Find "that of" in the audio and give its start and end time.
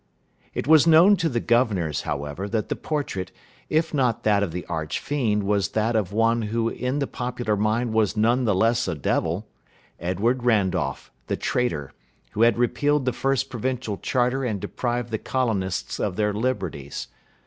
4.23-4.51, 5.77-6.11